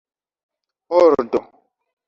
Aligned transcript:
ordo 0.99 1.41